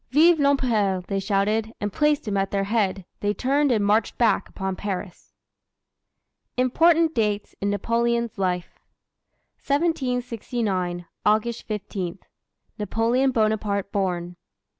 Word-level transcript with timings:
"Vive 0.09 0.39
l'Empereur!" 0.39 1.03
they 1.07 1.19
shouted; 1.19 1.73
and 1.79 1.93
placing 1.93 2.33
him 2.33 2.35
at 2.37 2.49
their 2.49 2.63
head, 2.63 3.05
they 3.19 3.35
turned 3.35 3.71
and 3.71 3.85
marched 3.85 4.17
back 4.17 4.49
upon 4.49 4.75
Paris. 4.75 5.31
IMPORTANT 6.57 7.13
DATES 7.13 7.53
IN 7.61 7.69
NAPOLEON'S 7.69 8.39
LIFE 8.39 8.79
1769. 9.63 11.05
August 11.23 11.67
15. 11.67 12.17
Napoleon 12.79 13.29
Bonaparte 13.29 13.91
born. 13.91 14.37